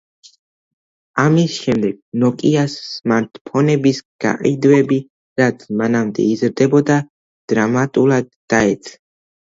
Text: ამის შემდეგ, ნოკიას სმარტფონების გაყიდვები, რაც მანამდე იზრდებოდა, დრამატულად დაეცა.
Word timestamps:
ამის 1.23 1.57
შემდეგ, 1.65 1.99
ნოკიას 2.23 2.77
სმარტფონების 2.85 4.01
გაყიდვები, 4.25 4.97
რაც 5.43 5.67
მანამდე 5.83 6.27
იზრდებოდა, 6.33 6.99
დრამატულად 7.55 8.33
დაეცა. 8.57 8.99